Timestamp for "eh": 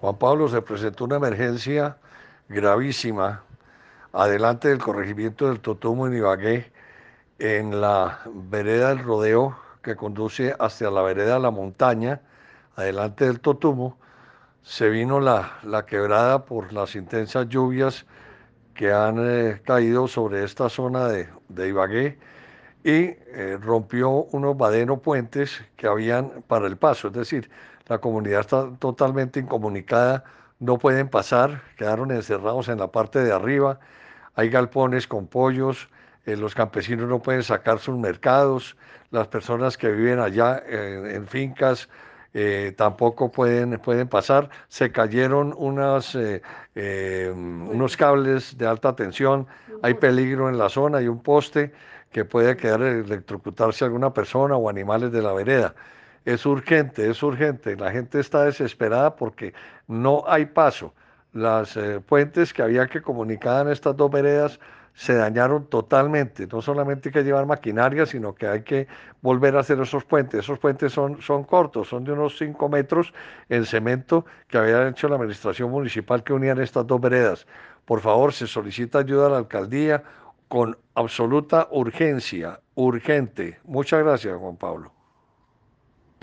19.18-19.60, 23.32-23.58, 36.26-36.36, 42.34-42.72, 46.14-46.42, 46.74-47.32